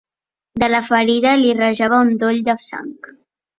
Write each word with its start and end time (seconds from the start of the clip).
De 0.63 0.69
la 0.73 0.79
ferida 0.87 1.35
li 1.43 1.53
rajava 1.59 2.01
un 2.09 2.11
doll 2.25 2.43
de 2.51 2.59
sang. 2.73 2.91